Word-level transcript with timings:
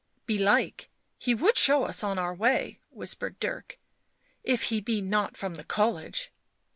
"Belike 0.25 0.89
he 1.19 1.35
would 1.35 1.59
show 1.59 1.83
us 1.83 2.03
on 2.03 2.17
our 2.17 2.33
way," 2.33 2.79
whispered 2.89 3.39
Dirk." 3.39 3.77
If 4.53 4.63
he 4.73 4.81
be 4.81 4.99
not 4.99 5.37
from 5.37 5.53
the 5.53 5.63
college." 5.63 6.31